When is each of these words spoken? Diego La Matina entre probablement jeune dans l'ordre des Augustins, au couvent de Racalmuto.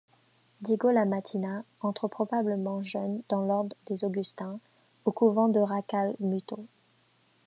Diego 0.61 0.89
La 0.91 1.05
Matina 1.05 1.63
entre 1.81 2.07
probablement 2.07 2.81
jeune 2.81 3.21
dans 3.29 3.41
l'ordre 3.45 3.75
des 3.85 4.03
Augustins, 4.03 4.59
au 5.05 5.11
couvent 5.11 5.47
de 5.47 5.59
Racalmuto. 5.59 6.65